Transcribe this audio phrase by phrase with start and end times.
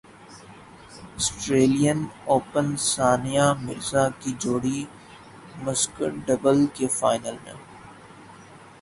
[1.25, 1.99] سٹریلین
[2.25, 4.83] Open Sania Mirza کی جوڑی
[5.63, 7.53] mixed double کے فائنل میں